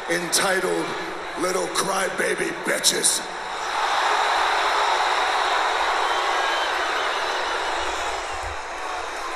[0.09, 0.85] entitled
[1.41, 3.21] little crybaby bitches.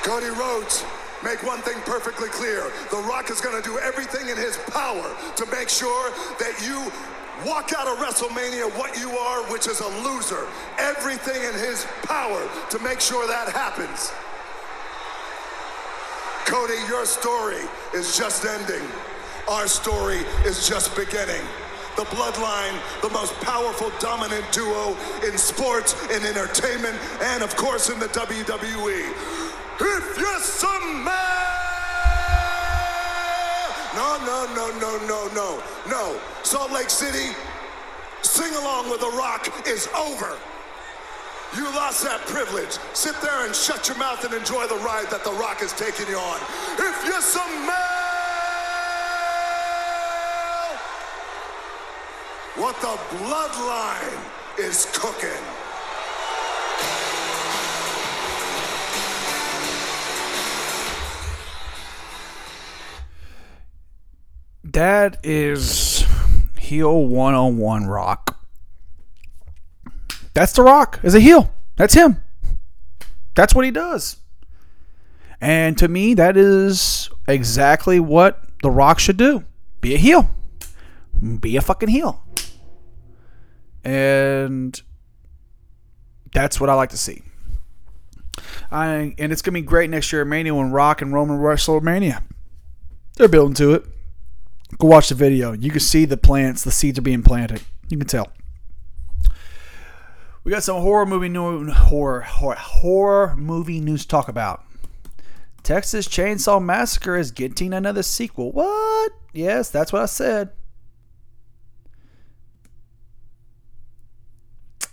[0.04, 0.86] Cody Rhodes,
[1.24, 2.72] make one thing perfectly clear.
[2.92, 6.92] The Rock is going to do everything in his power to make sure that you
[7.46, 10.48] walk out of WrestleMania what you are, which is a loser.
[10.78, 14.12] Everything in his power to make sure that happens.
[16.46, 18.88] Cody, your story is just ending.
[19.50, 21.42] Our story is just beginning.
[21.98, 27.98] The Bloodline, the most powerful, dominant duo in sports and entertainment, and of course in
[27.98, 29.12] the WWE.
[29.82, 31.14] If you're some man!
[33.96, 36.22] No, no, no, no, no, no, no.
[36.44, 37.36] Salt Lake City,
[38.22, 40.38] sing along with The Rock is over.
[41.58, 42.78] You lost that privilege.
[42.94, 46.08] Sit there and shut your mouth and enjoy the ride that The Rock is taking
[46.08, 46.40] you on.
[46.78, 47.89] If you're some man!
[52.60, 55.30] What the bloodline is cooking.
[64.66, 66.06] That is
[66.58, 68.46] heel one on one rock.
[70.34, 71.54] That's the rock as a heel.
[71.78, 72.22] That's him.
[73.36, 74.18] That's what he does.
[75.40, 79.46] And to me, that is exactly what the rock should do.
[79.80, 80.30] Be a heel.
[81.40, 82.22] Be a fucking heel.
[83.84, 84.80] And
[86.34, 87.24] that's what I like to see.
[88.72, 92.24] I and it's gonna be great next year at Mania when Rock and Roman WrestleMania.
[93.16, 93.86] They're building to it.
[94.78, 95.54] Go watch the video.
[95.54, 97.62] You can see the plants, the seeds are being planted.
[97.90, 98.32] You can tell.
[100.44, 104.64] We got some horror movie new horror, horror horror movie news to talk about.
[105.64, 108.52] Texas Chainsaw Massacre is getting another sequel.
[108.52, 109.12] What?
[109.34, 110.50] Yes, that's what I said.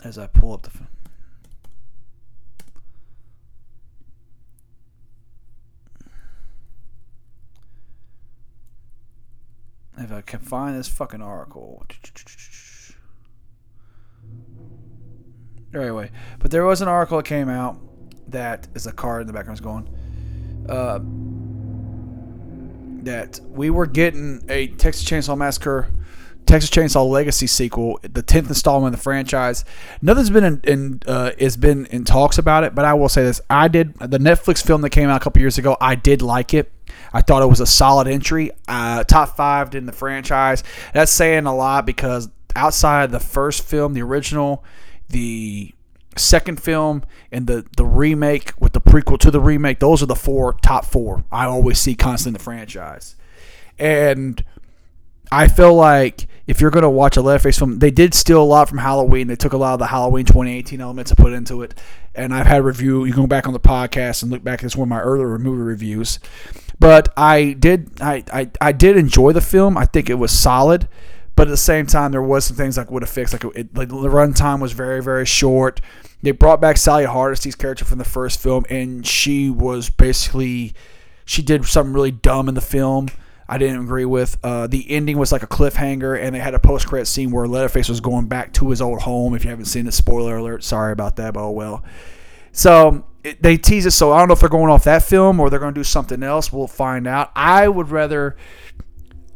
[0.07, 0.71] As I pull up the
[9.99, 11.85] if I can find this fucking article.
[15.75, 17.77] Anyway, but there was an article that came out
[18.31, 19.89] that is a card in the background is going.
[20.69, 21.01] Uh,
[23.05, 25.91] that we were getting a Texas Chainsaw Massacre,
[26.47, 29.65] Texas Chainsaw Legacy sequel, the tenth installment of the franchise.
[30.01, 33.23] Nothing's been in, in uh, has been in talks about it, but I will say
[33.23, 35.77] this: I did the Netflix film that came out a couple years ago.
[35.81, 36.73] I did like it.
[37.13, 40.63] I thought it was a solid entry, uh, top five in the franchise.
[40.95, 44.65] That's saying a lot because outside the first film, the original,
[45.09, 45.75] the
[46.17, 50.15] second film, and the the remake with the prequel to the remake, those are the
[50.15, 53.17] four top four I always see constant in the franchise.
[53.79, 54.43] And
[55.31, 58.45] I feel like if you're going to watch a Leatherface film, they did steal a
[58.45, 59.27] lot from Halloween.
[59.27, 61.75] They took a lot of the Halloween 2018 elements and put into it.
[62.15, 63.05] And I've had a review.
[63.05, 64.63] You can go back on the podcast and look back.
[64.63, 66.19] It's one of my earlier movie reviews.
[66.79, 69.77] But I did, I, I, I did enjoy the film.
[69.77, 70.89] I think it was solid.
[71.35, 73.35] But at the same time, there was some things I would have fixed.
[73.35, 75.81] Like, it, like the runtime was very, very short.
[76.23, 80.75] They brought back Sally Hardisty's character from the first film, and she was basically
[81.27, 83.09] she did something really dumb in the film.
[83.49, 84.39] I didn't agree with.
[84.43, 87.47] Uh, the ending was like a cliffhanger, and they had a post credit scene where
[87.47, 89.35] Leatherface was going back to his old home.
[89.35, 90.65] If you haven't seen it, spoiler alert.
[90.65, 91.85] Sorry about that, but oh well.
[92.53, 93.93] So it, they tease it.
[93.93, 95.85] So I don't know if they're going off that film or they're going to do
[95.85, 96.53] something else.
[96.53, 97.31] We'll find out.
[97.37, 98.37] I would rather.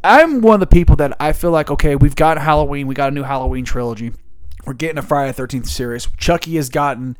[0.02, 3.12] I'm one of the people that I feel like okay, we've got Halloween, we got
[3.12, 4.12] a new Halloween trilogy.
[4.66, 6.08] We're getting a Friday 13th series.
[6.16, 7.16] Chucky has gotten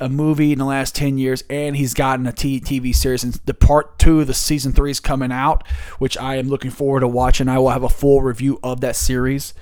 [0.00, 3.54] a movie in the last 10 years and he's gotten a TV series and the
[3.54, 5.66] part 2 of the season 3 is coming out
[5.98, 7.48] which I am looking forward to watching.
[7.48, 9.54] I will have a full review of that series.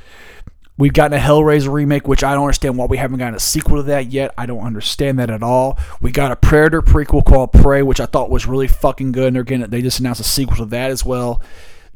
[0.76, 3.78] We've gotten a Hellraiser remake which I don't understand why we haven't gotten a sequel
[3.78, 4.32] to that yet.
[4.38, 5.76] I don't understand that at all.
[6.00, 9.36] We got a Predator prequel called Prey which I thought was really fucking good and
[9.36, 11.42] they're getting they just announced a sequel to that as well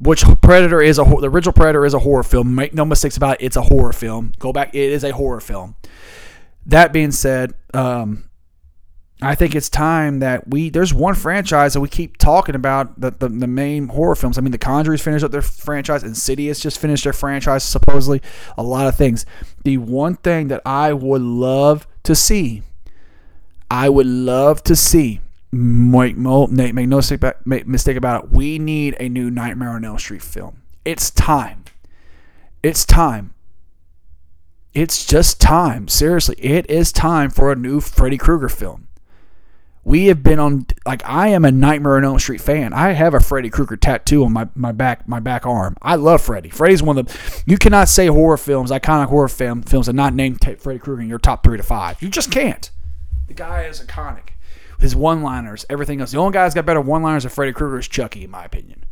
[0.00, 2.56] which Predator is a the original Predator is a horror film.
[2.56, 4.32] Make no mistakes about it it's a horror film.
[4.40, 5.76] Go back it is a horror film.
[6.66, 8.24] That being said um,
[9.22, 13.10] I think it's time that we there's one franchise that we keep talking about the,
[13.12, 14.36] the, the main horror films.
[14.36, 18.20] I mean, The Conjuring's finished up their franchise, Insidious just finished their franchise, supposedly.
[18.58, 19.24] A lot of things.
[19.64, 22.62] The one thing that I would love to see,
[23.70, 25.20] I would love to see.
[25.54, 28.30] Make, make no mistake about it.
[28.30, 30.62] We need a new Nightmare on Elm Street film.
[30.84, 31.64] It's time.
[32.62, 33.34] It's time.
[34.72, 35.88] It's just time.
[35.88, 38.88] Seriously, it is time for a new Freddy Krueger film.
[39.84, 42.72] We have been on like I am a Nightmare on Elm Street fan.
[42.72, 45.76] I have a Freddy Krueger tattoo on my, my back my back arm.
[45.82, 46.50] I love Freddy.
[46.50, 50.14] Freddy's one of the you cannot say horror films, iconic horror film, films, and not
[50.14, 52.00] name Freddy Krueger in your top three to five.
[52.00, 52.70] You just can't.
[53.26, 54.30] The guy is iconic.
[54.78, 56.10] His one-liners, everything else.
[56.10, 58.84] The only guy that's got better one-liners than Freddy Krueger is Chucky, in my opinion.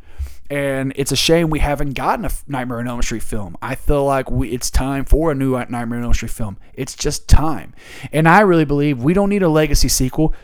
[0.49, 3.57] And it's a shame we haven't gotten a Nightmare on Elm Street film.
[3.61, 6.59] I feel like we, it's time for a new Nightmare on Elm Street film.
[6.75, 7.75] It's just time.
[8.13, 10.35] And I really believe we don't need a legacy sequel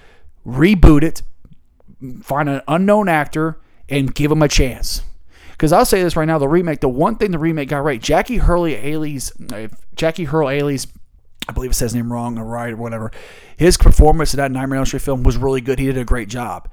[0.47, 1.23] reboot it,
[2.23, 5.03] find an unknown actor, and give him a chance.
[5.53, 8.01] Because I'll say this right now: the remake, the one thing the remake got right,
[8.01, 10.87] Jackie Earle Haley's, uh, Jackie Earle Haley's,
[11.49, 13.11] I believe it says name wrong or right or whatever.
[13.57, 15.79] His performance in that Nightmare on Elm Street film was really good.
[15.79, 16.69] He did a great job.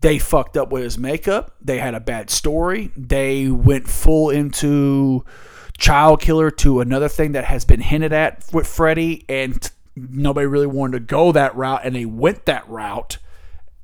[0.00, 1.56] They fucked up with his makeup.
[1.60, 2.90] They had a bad story.
[2.96, 5.24] They went full into
[5.76, 9.70] child killer to another thing that has been hinted at with Freddy, and
[10.10, 13.18] nobody really wanted to go that route, and they went that route,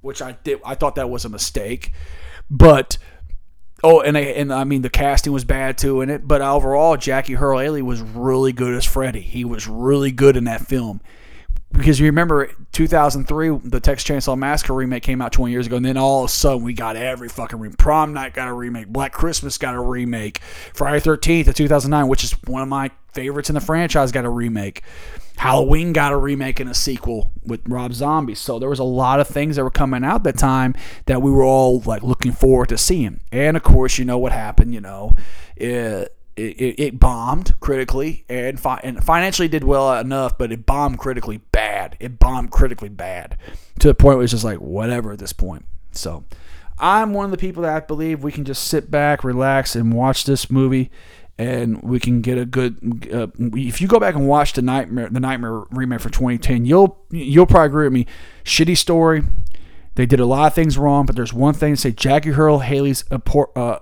[0.00, 0.60] which I did.
[0.64, 1.92] I thought that was a mistake,
[2.50, 2.98] but
[3.82, 6.96] oh, and they, and I mean the casting was bad too in it, but overall,
[6.96, 9.20] Jackie Earle was really good as Freddy.
[9.20, 11.00] He was really good in that film.
[11.72, 15.84] Because you remember 2003, the Texas Chainsaw Massacre remake came out 20 years ago, and
[15.84, 17.76] then all of a sudden we got every fucking remake.
[17.76, 20.38] Prom Night got a remake, Black Christmas got a remake,
[20.72, 24.30] Friday 13th of 2009, which is one of my favorites in the franchise, got a
[24.30, 24.82] remake.
[25.36, 28.34] Halloween got a remake and a sequel with Rob Zombie.
[28.34, 30.74] So there was a lot of things that were coming out that time
[31.04, 33.20] that we were all like looking forward to seeing.
[33.32, 34.72] And of course, you know what happened.
[34.72, 35.12] You know,
[35.56, 40.98] it it, it bombed critically and fi- and financially did well enough, but it bombed
[40.98, 41.38] critically
[41.90, 41.96] bad.
[42.00, 43.36] It bombed critically bad
[43.78, 45.64] to the point where it was just like whatever at this point.
[45.92, 46.24] So.
[46.78, 50.24] I'm one of the people that believe we can just sit back, relax, and watch
[50.24, 50.90] this movie
[51.38, 53.08] and we can get a good.
[53.12, 56.98] Uh, if you go back and watch the nightmare, the nightmare remake for 2010, you'll
[57.10, 58.06] you'll probably agree with me.
[58.44, 59.22] Shitty story.
[59.96, 62.60] They did a lot of things wrong, but there's one thing to say: Jackie Earle
[62.60, 63.18] Haley's uh,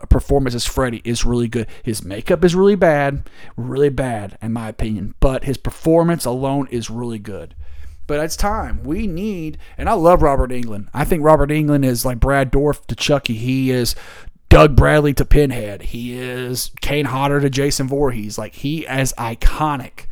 [0.08, 1.66] performance as Freddy is really good.
[1.82, 6.88] His makeup is really bad, really bad in my opinion, but his performance alone is
[6.88, 7.54] really good.
[8.06, 8.82] But it's time.
[8.82, 10.88] We need, and I love Robert Englund.
[10.92, 13.34] I think Robert Englund is like Brad Dourif to Chucky.
[13.34, 13.94] He is
[14.50, 15.82] Doug Bradley to Pinhead.
[15.82, 18.36] He is Kane Hodder to Jason Voorhees.
[18.38, 20.06] Like he is iconic.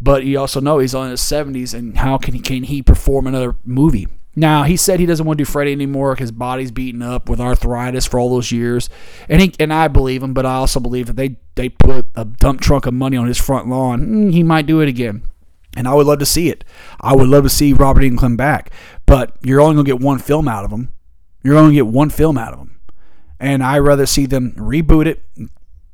[0.00, 3.26] But you also know he's on his 70s, and how can he can he perform
[3.26, 4.08] another movie?
[4.38, 6.14] Now he said he doesn't want to do Freddy anymore.
[6.14, 8.90] His body's beaten up with arthritis for all those years,
[9.28, 10.34] and he and I believe him.
[10.34, 13.38] But I also believe that they they put a dump trunk of money on his
[13.38, 14.06] front lawn.
[14.06, 15.22] Mm, he might do it again,
[15.76, 16.64] and I would love to see it.
[17.00, 18.72] I would love to see Robert Englund back.
[19.04, 20.90] But you're only gonna get one film out of them.
[21.44, 22.80] You're only gonna get one film out of them.
[23.38, 25.22] And I'd rather see them reboot it,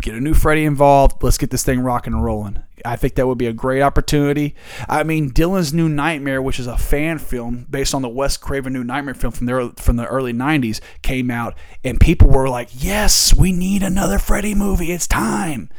[0.02, 1.22] get a new Freddy involved.
[1.22, 2.62] Let's get this thing rocking and rolling.
[2.84, 4.54] I think that would be a great opportunity.
[4.88, 8.72] I mean, Dylan's New Nightmare, which is a fan film based on the Wes Craven
[8.72, 11.54] New Nightmare film from the from the early '90s, came out,
[11.84, 14.92] and people were like, "Yes, we need another Freddy movie.
[14.92, 15.70] It's time."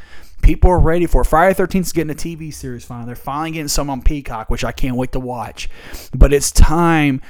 [0.44, 1.26] People are ready for it.
[1.26, 3.08] Friday the 13th is getting a TV series finally.
[3.08, 5.70] They're finally getting some on Peacock, which I can't wait to watch.
[6.14, 7.22] But it's time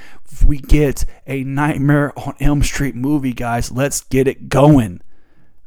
[0.44, 3.70] we get a Nightmare on Elm Street movie, guys.
[3.70, 5.00] Let's get it going.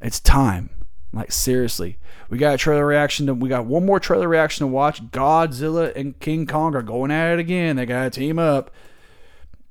[0.02, 0.72] It's time.
[1.14, 1.98] Like seriously,
[2.30, 3.28] we got a trailer reaction.
[3.28, 5.02] To, we got one more trailer reaction to watch.
[5.12, 7.78] Godzilla and King Kong are going at it again.
[7.78, 8.72] They got to team up.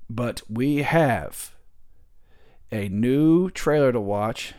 [0.09, 1.55] But we have
[2.72, 4.55] a new trailer to watch.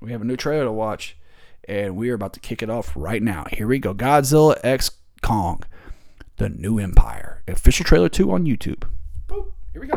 [0.00, 1.16] We have a new trailer to watch,
[1.66, 3.46] and we are about to kick it off right now.
[3.50, 4.92] Here we go Godzilla X
[5.22, 5.62] Kong,
[6.36, 7.42] The New Empire.
[7.48, 8.84] Official trailer 2 on YouTube.
[9.26, 9.52] Boop.
[9.72, 9.96] Here we go.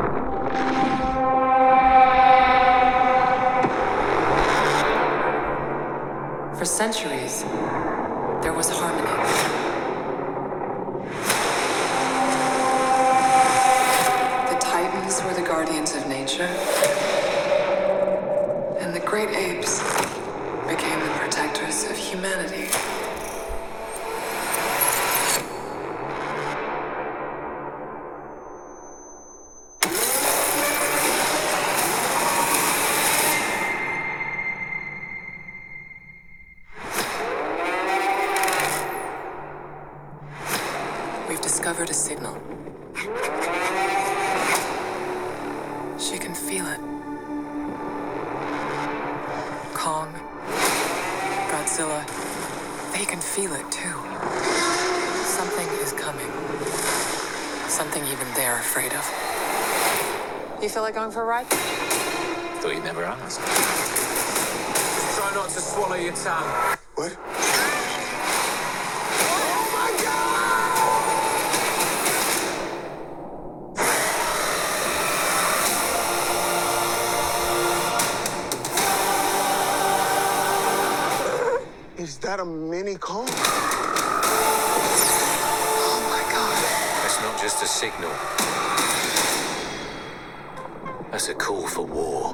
[6.58, 7.44] For centuries,
[60.82, 61.46] feel like going for a ride?
[61.46, 63.40] Thought you'd never ask.
[63.40, 66.78] Just Try not to swallow your tongue.
[66.96, 67.16] What?
[81.44, 81.68] Oh
[82.00, 83.28] Is that a mini Kong?
[85.84, 86.58] Oh my god.
[87.04, 88.12] That's not just a signal.
[91.22, 92.34] That's a call for war.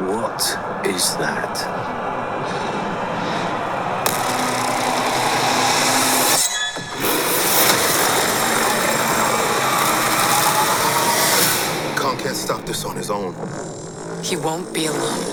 [0.00, 1.96] What is that?
[11.96, 13.34] Kong can't stop this on his own.
[14.22, 15.24] He won't be alone.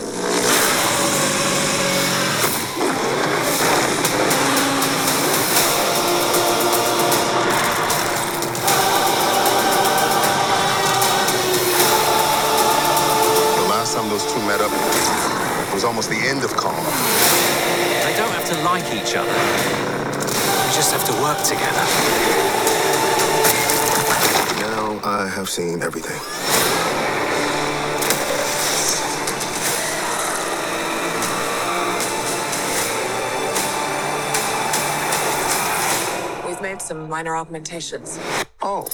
[13.54, 14.72] The last time those two met up
[15.74, 16.84] was almost the end of Kong.
[18.02, 19.38] They don't have to like each other.
[20.64, 21.86] They just have to work together.
[24.60, 26.16] Now I have seen everything.
[36.48, 38.20] We've made some minor augmentations.
[38.62, 38.88] Oh.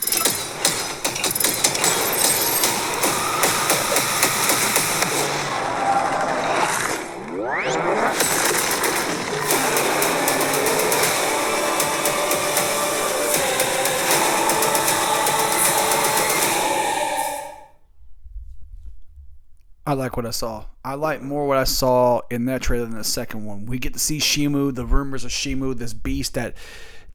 [20.09, 20.65] Like what I saw.
[20.83, 23.67] I like more what I saw in that trailer than the second one.
[23.67, 26.55] We get to see Shimo, the rumors of Shimo, this beast that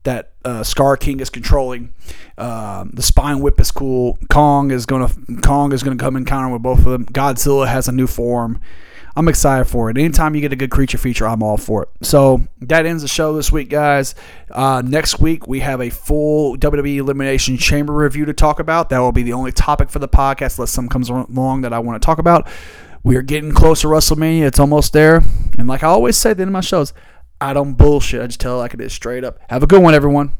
[0.04, 1.92] that uh, Skar King is controlling.
[2.38, 4.16] Um, the spine whip is cool.
[4.30, 5.08] Kong is gonna
[5.42, 7.04] Kong is gonna come encounter with both of them.
[7.06, 8.60] Godzilla has a new form.
[9.16, 9.98] I'm excited for it.
[9.98, 11.88] Anytime you get a good creature feature, I'm all for it.
[12.02, 14.14] So that ends the show this week, guys.
[14.50, 18.90] Uh, next week we have a full WWE Elimination Chamber review to talk about.
[18.90, 21.80] That will be the only topic for the podcast, unless something comes along that I
[21.80, 22.48] want to talk about.
[23.04, 24.46] We are getting close to WrestleMania.
[24.46, 25.22] It's almost there.
[25.58, 26.94] And like I always say at the end of my shows,
[27.38, 28.22] I don't bullshit.
[28.22, 29.38] I just tell it like it is straight up.
[29.50, 30.32] Have a good one, everyone.